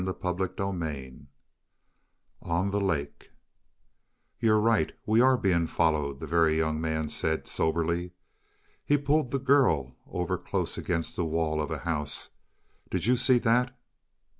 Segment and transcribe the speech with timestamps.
[0.03, 1.27] CHAPTER XXIX
[2.41, 3.29] ON THE LAKE
[4.39, 8.13] "You're right we are being followed," the Very Young Man said soberly.
[8.83, 12.29] He had pulled the girl over close against the wall of a house.
[12.89, 13.77] "Did you see that?"